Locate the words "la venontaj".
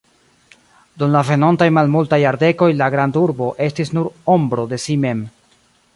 1.15-1.67